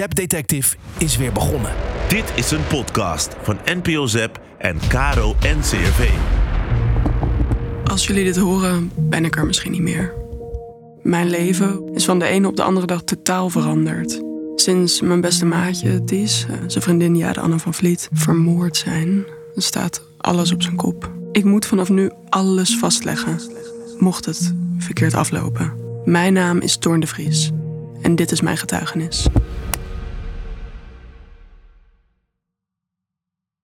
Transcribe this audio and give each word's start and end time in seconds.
Zap 0.00 0.14
Detective 0.14 0.76
is 0.98 1.16
weer 1.16 1.32
begonnen. 1.32 1.72
Dit 2.08 2.32
is 2.34 2.50
een 2.50 2.66
podcast 2.66 3.36
van 3.42 3.58
NPO 3.64 4.06
Zep 4.06 4.40
en 4.58 4.78
Caro 4.88 5.36
NCRV. 5.40 6.10
Als 7.84 8.06
jullie 8.06 8.24
dit 8.24 8.36
horen, 8.36 8.90
ben 8.96 9.24
ik 9.24 9.36
er 9.36 9.46
misschien 9.46 9.72
niet 9.72 9.80
meer. 9.80 10.14
Mijn 11.02 11.30
leven 11.30 11.94
is 11.94 12.04
van 12.04 12.18
de 12.18 12.24
ene 12.24 12.48
op 12.48 12.56
de 12.56 12.62
andere 12.62 12.86
dag 12.86 13.02
totaal 13.02 13.50
veranderd. 13.50 14.22
Sinds 14.54 15.00
mijn 15.00 15.20
beste 15.20 15.44
maatje, 15.44 16.04
Ties, 16.04 16.46
eh, 16.48 16.56
zijn 16.66 16.84
vriendin 16.84 17.16
Jade 17.16 17.40
Anne 17.40 17.58
van 17.58 17.74
Vliet, 17.74 18.08
vermoord 18.12 18.76
zijn, 18.76 19.24
staat 19.54 20.02
alles 20.18 20.52
op 20.52 20.62
zijn 20.62 20.76
kop. 20.76 21.10
Ik 21.32 21.44
moet 21.44 21.66
vanaf 21.66 21.88
nu 21.88 22.10
alles 22.28 22.78
vastleggen, 22.78 23.40
mocht 23.98 24.24
het 24.24 24.54
verkeerd 24.78 25.14
aflopen. 25.14 25.72
Mijn 26.04 26.32
naam 26.32 26.58
is 26.58 26.76
Toorn 26.76 27.00
de 27.00 27.06
Vries 27.06 27.50
en 28.02 28.14
dit 28.14 28.32
is 28.32 28.40
mijn 28.40 28.56
getuigenis. 28.56 29.26